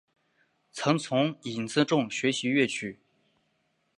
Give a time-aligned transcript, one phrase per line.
[0.71, 3.01] 曾从尹自重学习粤曲。